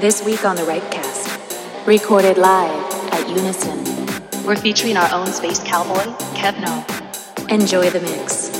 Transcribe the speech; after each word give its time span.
This 0.00 0.24
week 0.24 0.44
on 0.44 0.54
the 0.54 0.62
Rightcast, 0.62 1.84
recorded 1.84 2.38
live 2.38 2.94
at 3.12 3.28
Unison. 3.28 3.82
We're 4.46 4.54
featuring 4.54 4.96
our 4.96 5.12
own 5.12 5.26
space 5.26 5.58
cowboy, 5.58 6.04
Kev 6.36 6.60
Null. 6.60 6.86
Enjoy 7.48 7.90
the 7.90 7.98
mix. 8.02 8.57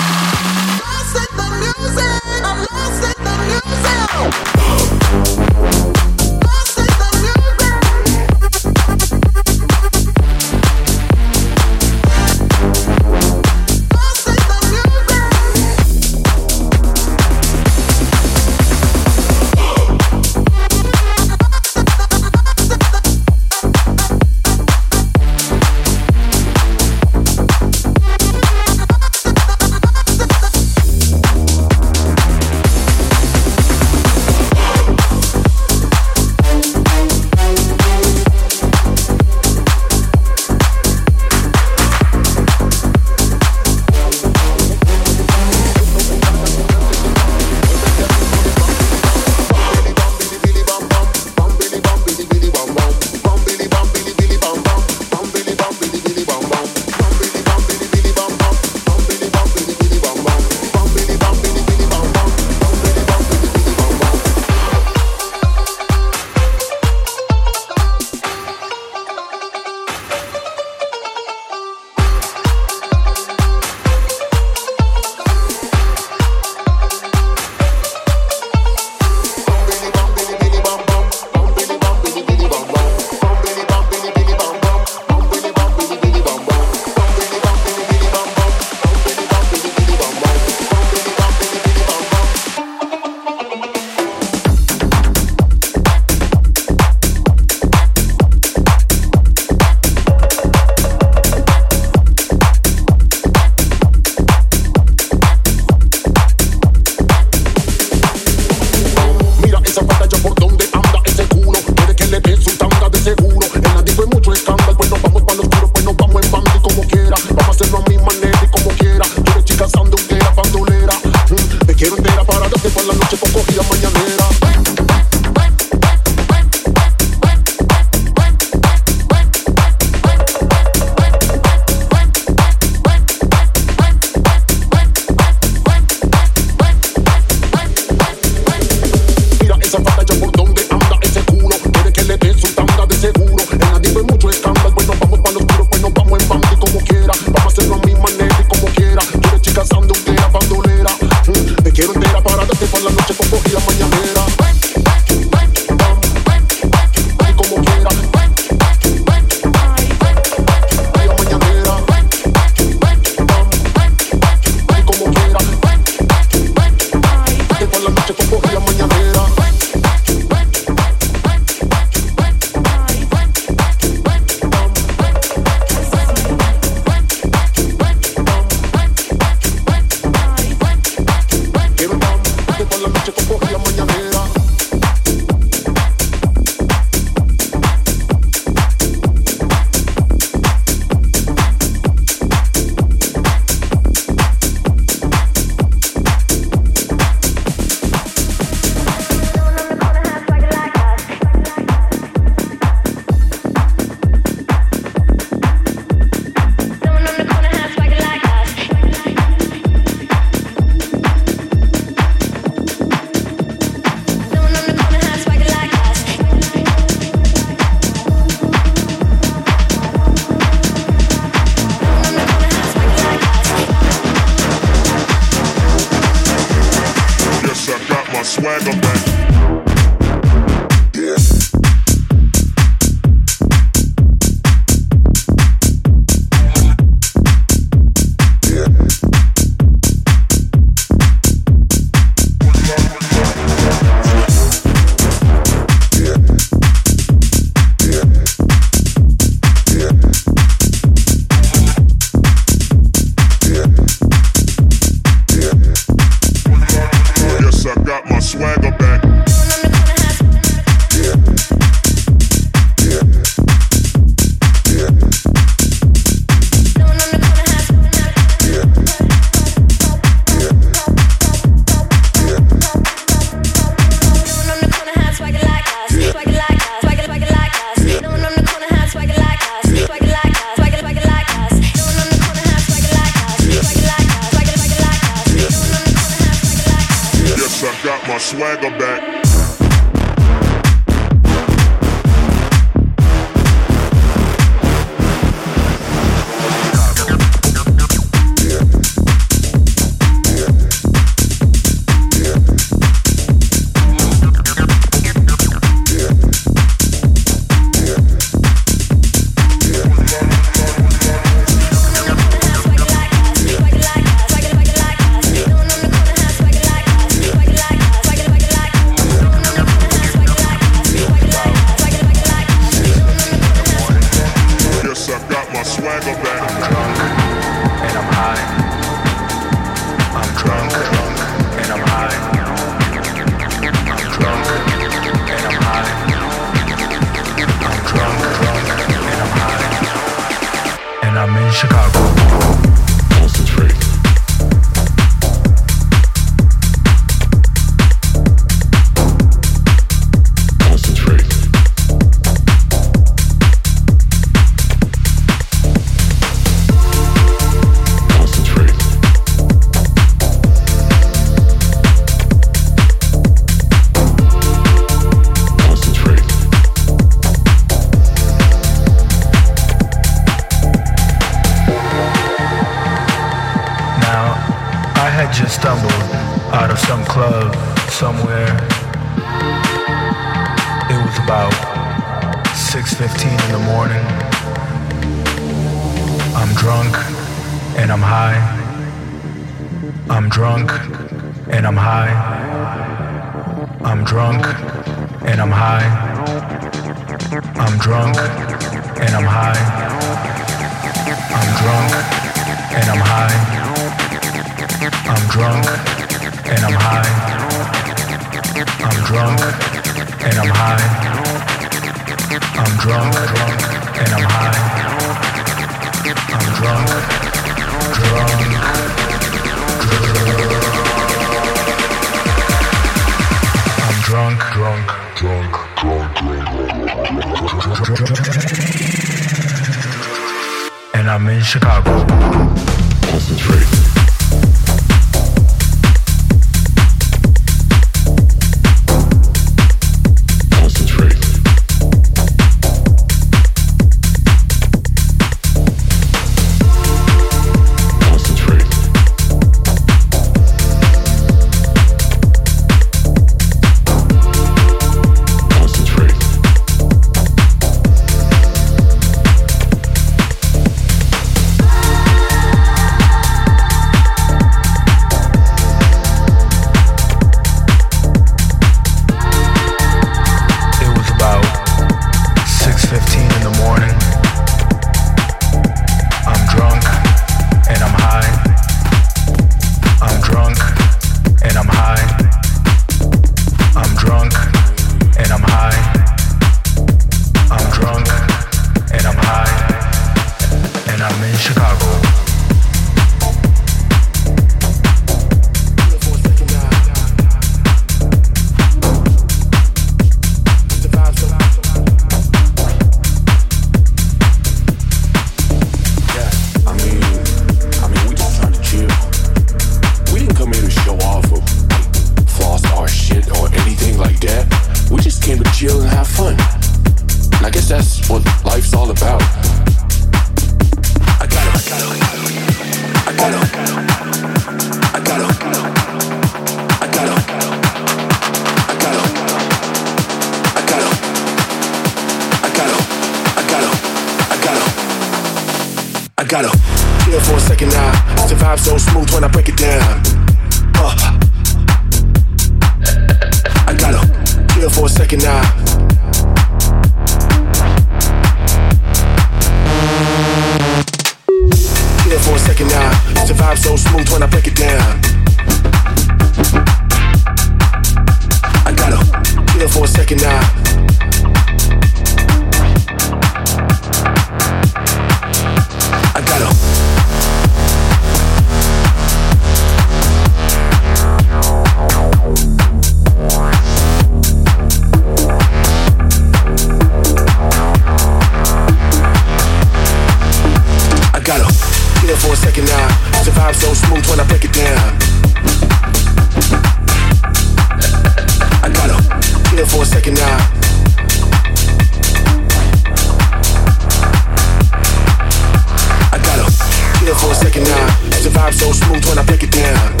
so 598.61 598.71
smooth 598.71 599.03
when 599.07 599.17
I 599.17 599.23
break 599.23 599.41
it 599.41 599.51
down. 599.51 600.00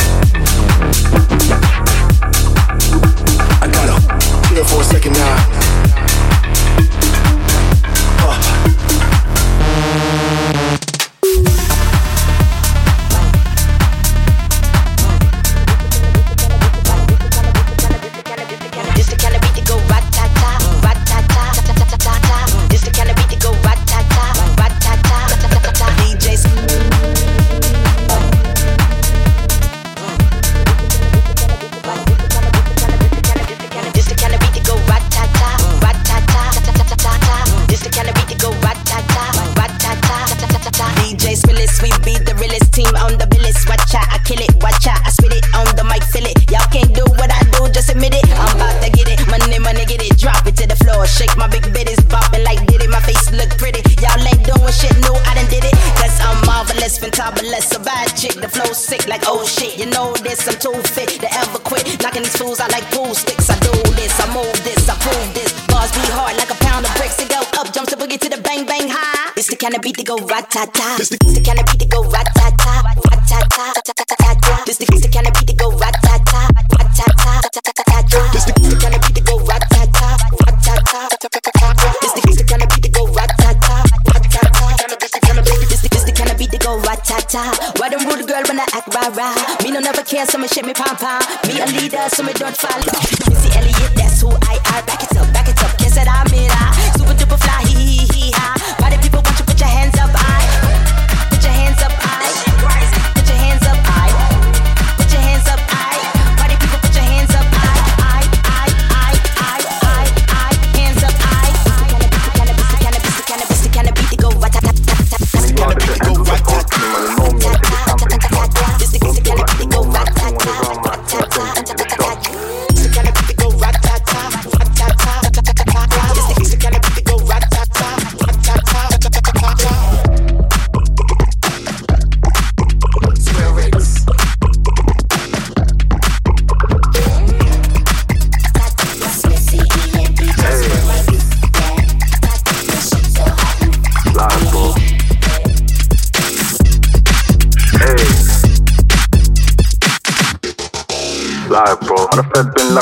so 92.21 92.27
me 92.27 92.33
dot 92.33 92.70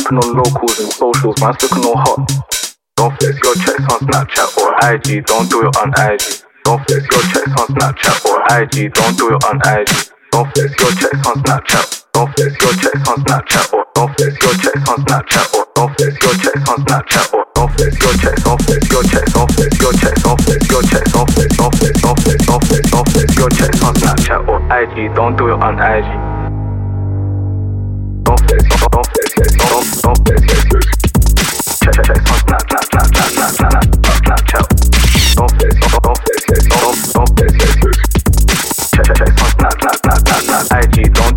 looking 0.10 0.30
on 0.30 0.38
locals 0.38 0.80
and 0.80 0.91
socials, 0.91 1.41
man's 1.41 1.62
looking 1.62 1.86
on 1.86 1.98
hot. 1.98 2.19
Don't 2.95 3.13
flex 3.19 3.36
your 3.43 3.56
checks 3.56 3.86
on 3.93 4.00
Snapchat 4.10 4.58
or 4.58 4.69
IG, 4.89 5.26
don't 5.26 5.50
do 5.50 5.62
it 5.62 5.78
on 5.78 5.89
IG. 5.98 6.22
Don't 6.65 6.82
flex 6.86 7.04
your 7.10 7.24
checks 7.30 7.54
on 7.62 7.67
Snapchat 7.78 8.26
or 8.26 8.38
IG, 8.58 8.93
don't 8.93 9.17
do 9.17 9.30
it 9.30 9.43
on 9.45 9.58
IG. 9.62 9.89
Don't 10.32 10.50
flex 10.54 10.74
your 10.82 10.91
checks 10.98 11.28
on 11.28 11.36
Snapchat. 11.43 12.06
Don't 12.13 12.36
flex 12.36 12.52
your 12.62 12.74
checks 12.74 13.10
on 13.10 13.17
Snapchat 13.24 13.74
or 13.74 13.86
don't 13.95 14.17
flex 14.17 14.34
your 14.43 14.54
checks 14.60 14.89
on 14.89 14.98
Snapchat 15.06 15.54
or 15.54 15.65
don't 15.76 15.93
flex 15.95 16.13
your 16.19 16.36
checks 16.36 16.69
on 16.69 16.78
Snapchat 16.86 17.34
or 17.34 17.45
don't 17.56 17.72
flex 17.78 17.95
your 18.02 18.13
checks, 18.17 18.43
don't 18.43 18.62
flex 18.62 18.89
your 18.91 19.04
checks, 19.04 19.34
don't 19.34 19.52
flex 19.52 19.80
your 19.80 19.93
checks, 19.93 20.24
don't 20.24 20.41
flex 20.41 20.69
your 20.69 20.84
checks, 20.84 21.12
don't 21.13 21.32
flex, 21.32 21.58
don't 21.58 21.76
flex, 21.76 22.02
don't 22.02 22.19
flex, 22.19 22.45
don't 22.45 22.63
flex, 22.65 22.91
don't 22.91 23.10
flex 23.10 23.36
your 23.38 23.50
checks 23.50 23.84
on 23.84 23.93
Snapchat 23.95 24.48
or 24.50 24.60
IG. 24.74 25.15
Don't 25.15 25.38
do 25.38 25.48
it 25.48 25.62
on 25.62 25.80
IG. 25.80 26.08
Don't 28.26 28.39
flex, 28.50 28.63
don't 28.91 29.06
flex. 29.06 29.18
I 40.72 40.86
cheat 40.94 41.18
on 41.20 41.29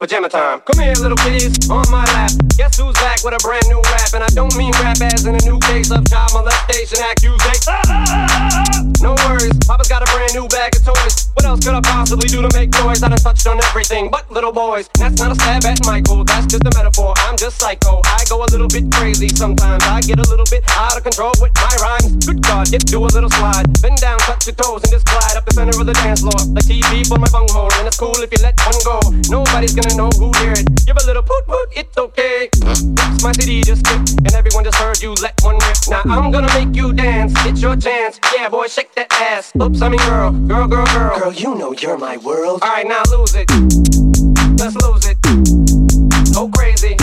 Pajama 0.00 0.28
time. 0.28 0.60
Come 0.60 0.78
here, 0.80 0.94
little 0.94 1.16
kiddies, 1.16 1.68
on 1.68 1.84
my 1.90 2.04
lap. 2.14 2.30
Guess 2.56 2.78
who's 2.78 2.94
back 3.02 3.24
with 3.24 3.34
a 3.34 3.38
brand 3.42 3.66
new 3.66 3.80
rap? 3.82 4.14
And 4.14 4.22
I 4.22 4.28
don't 4.28 4.54
mean 4.56 4.70
rap 4.78 5.00
as 5.00 5.26
in 5.26 5.34
a 5.34 5.42
new 5.42 5.58
case 5.58 5.90
of 5.90 6.08
child 6.08 6.30
molestation 6.34 7.02
accusation. 7.02 7.74
No 8.98 9.14
worries, 9.30 9.54
Papa's 9.62 9.86
got 9.86 10.02
a 10.02 10.10
brand 10.10 10.34
new 10.34 10.48
bag 10.48 10.74
of 10.74 10.82
toys. 10.82 11.30
What 11.34 11.46
else 11.46 11.62
could 11.62 11.74
I 11.74 11.80
possibly 11.80 12.26
do 12.26 12.42
to 12.42 12.50
make 12.58 12.74
noise? 12.82 13.00
I 13.00 13.08
done 13.08 13.18
touched 13.18 13.46
on 13.46 13.62
everything 13.70 14.10
but 14.10 14.28
little 14.28 14.50
boys. 14.50 14.90
That's 14.98 15.20
not 15.20 15.30
a 15.30 15.36
stab 15.36 15.64
at 15.66 15.78
Michael, 15.86 16.24
that's 16.24 16.46
just 16.46 16.66
a 16.66 16.72
metaphor. 16.74 17.14
I'm 17.18 17.36
just 17.36 17.60
psycho. 17.60 18.02
I 18.04 18.24
go 18.28 18.42
a 18.42 18.50
little 18.50 18.66
bit 18.66 18.90
crazy 18.90 19.28
sometimes. 19.28 19.84
I 19.84 20.00
get 20.00 20.18
a 20.18 20.26
little 20.28 20.46
bit 20.50 20.64
out 20.74 20.96
of 20.96 21.04
control 21.04 21.30
with 21.40 21.54
my 21.54 21.70
rhymes. 21.78 22.26
Good 22.26 22.42
God, 22.42 22.66
get 22.72 22.86
do 22.86 22.98
a 22.98 23.06
little 23.06 23.30
slide. 23.30 23.70
Bend 23.80 24.02
down, 24.02 24.18
touch 24.26 24.50
your 24.50 24.56
toes, 24.58 24.82
and 24.82 24.90
just 24.90 25.06
glide 25.06 25.36
up 25.38 25.44
the 25.46 25.54
center 25.54 25.78
of 25.78 25.86
the 25.86 25.94
dance 25.94 26.20
floor. 26.26 26.42
Like 26.50 26.66
TV 26.66 27.06
for 27.06 27.22
my 27.22 27.30
bunghole, 27.30 27.70
and 27.78 27.86
it's 27.86 27.96
cool 27.96 28.18
if 28.18 28.34
you 28.34 28.42
let 28.42 28.58
one 28.66 28.82
go. 28.82 28.98
Nobody's 29.30 29.78
gonna 29.78 29.87
know 29.96 30.10
who 30.18 30.32
hear 30.38 30.52
it. 30.52 30.66
Give 30.86 30.96
a 30.96 31.06
little 31.06 31.22
poot 31.22 31.46
poot, 31.46 31.68
it's 31.72 31.96
okay. 31.96 32.48
Oops, 32.64 33.22
my 33.22 33.32
CD 33.32 33.62
just 33.62 33.86
skipped, 33.86 34.10
and 34.18 34.32
everyone 34.34 34.64
just 34.64 34.76
heard 34.76 35.00
you 35.00 35.14
let 35.22 35.40
one 35.42 35.56
rip. 35.56 35.76
Now 35.88 36.02
I'm 36.04 36.30
gonna 36.30 36.52
make 36.54 36.74
you 36.74 36.92
dance, 36.92 37.32
it's 37.46 37.60
your 37.62 37.76
chance. 37.76 38.18
Yeah, 38.34 38.48
boy, 38.48 38.66
shake 38.66 38.94
that 38.94 39.12
ass. 39.12 39.52
Oops, 39.60 39.80
I 39.80 39.88
mean 39.88 40.00
girl, 40.00 40.32
girl, 40.32 40.66
girl, 40.66 40.86
girl. 40.86 41.18
Girl, 41.18 41.32
you 41.32 41.54
know 41.54 41.72
you're 41.72 41.98
my 41.98 42.16
world. 42.18 42.62
Alright, 42.62 42.86
now 42.86 43.02
lose 43.10 43.34
it. 43.34 43.50
Let's 44.58 44.76
lose 44.82 45.06
it. 45.06 45.18
Oh 46.36 46.50
crazy. 46.56 46.96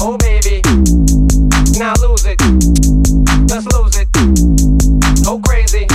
Oh 0.00 0.16
baby. 0.18 0.62
Now 1.78 1.94
lose 2.02 2.24
it. 2.26 2.40
Let's 3.50 3.66
lose 3.74 3.96
it. 3.96 4.08
Oh 5.26 5.40
crazy. 5.44 5.86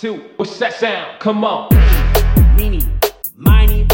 Two. 0.00 0.14
What's 0.36 0.58
that 0.58 0.72
sound? 0.72 1.20
Come 1.20 1.44
on. 1.44 1.68
Meanie, 2.56 2.88
miny, 3.36 3.86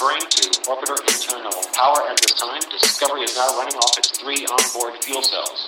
referring 0.00 0.30
to 0.30 0.48
orbiter 0.64 0.96
internal 1.12 1.52
power 1.74 2.08
at 2.08 2.16
this 2.16 2.32
time, 2.32 2.60
Discovery 2.70 3.20
is 3.20 3.36
now 3.36 3.48
running 3.58 3.74
off 3.76 3.98
its 3.98 4.08
three 4.18 4.46
onboard 4.46 4.94
fuel 5.04 5.20
cells. 5.20 5.66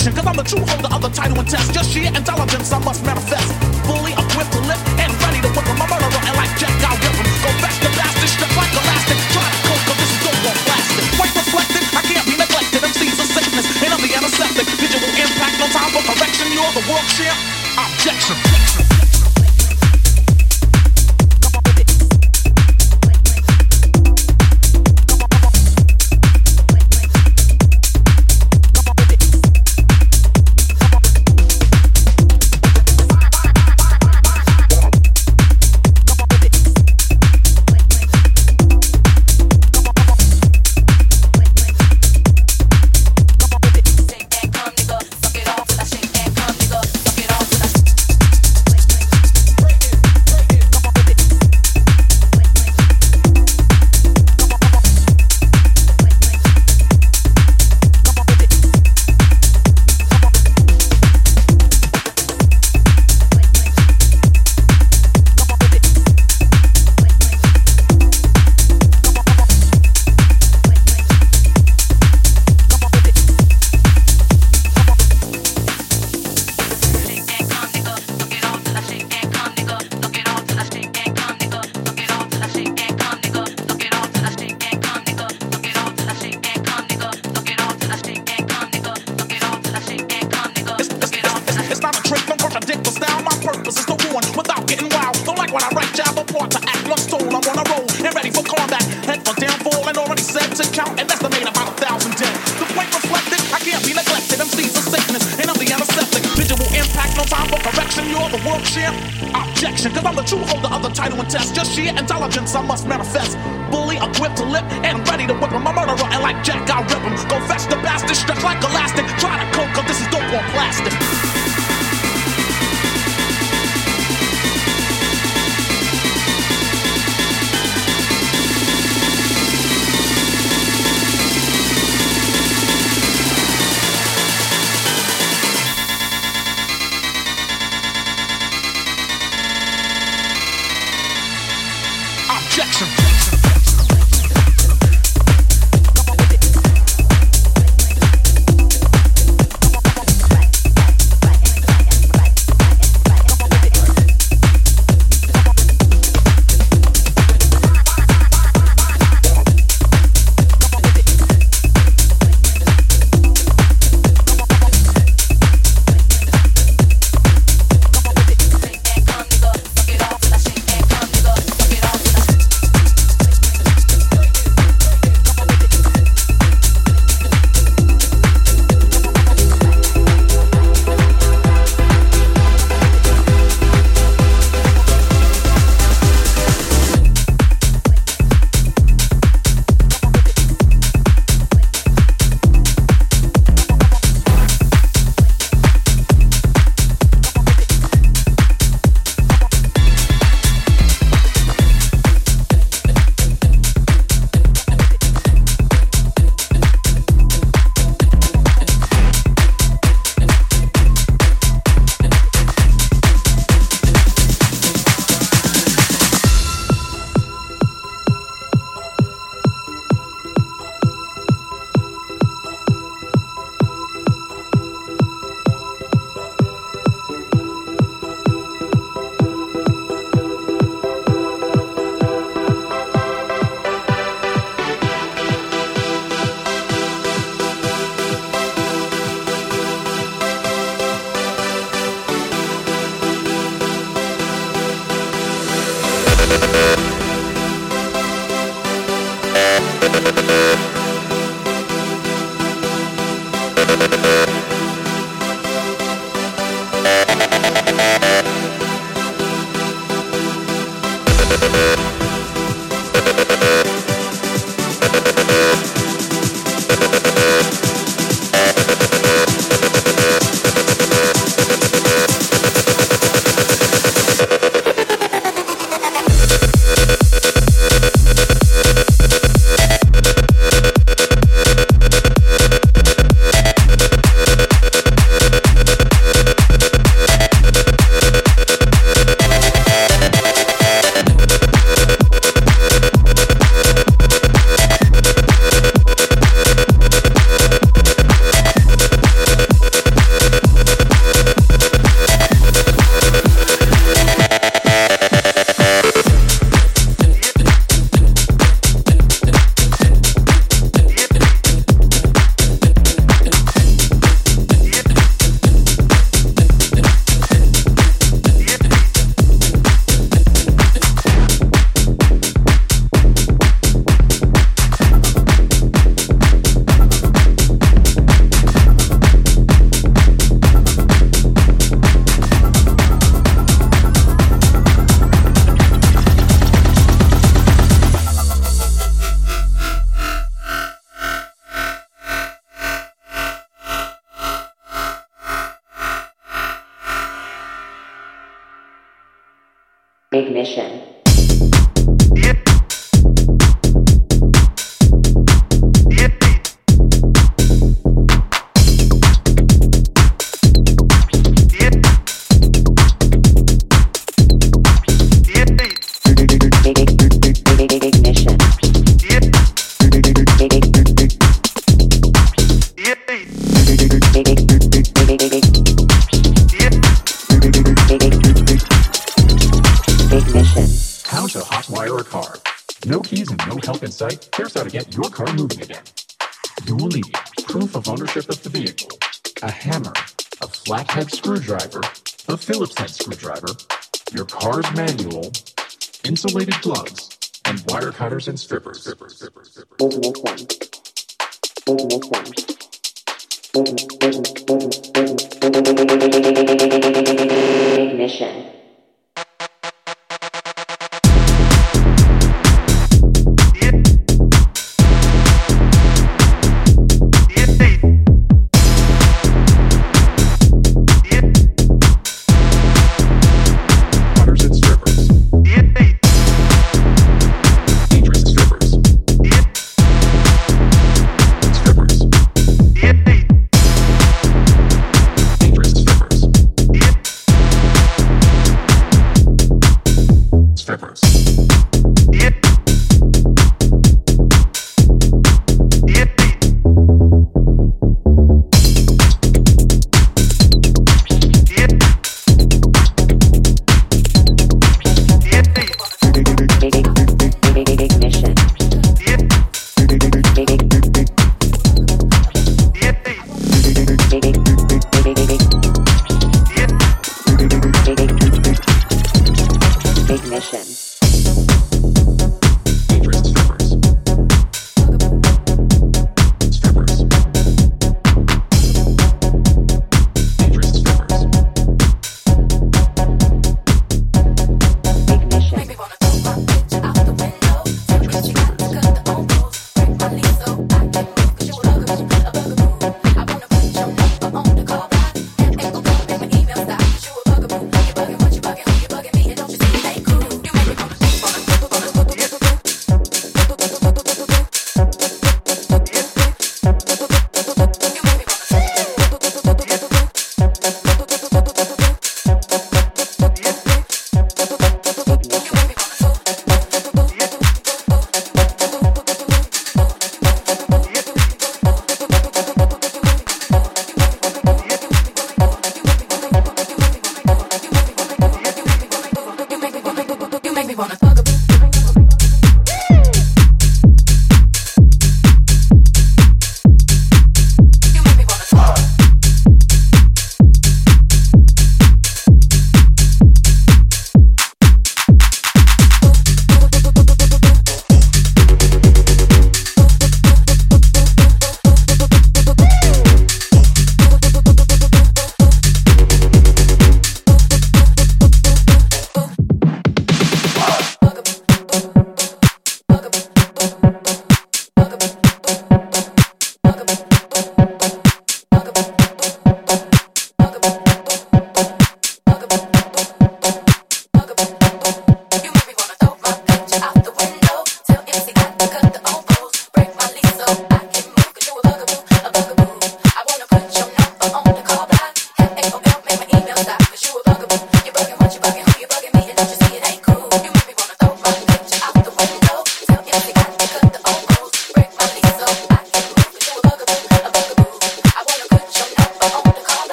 perfection. 0.00 0.12
Cause 0.14 0.26
I'm 0.26 0.36
the 0.36 0.42
true 0.42 0.64
holder 0.66 0.94
of 0.94 1.02
the 1.02 1.08
title 1.08 1.38
and 1.38 1.48
test. 1.48 1.72
Just 1.72 1.90
sheer 1.90 2.08
intelligence 2.08 2.72
I 2.72 2.78
must 2.84 3.04
manifest. 3.04 3.39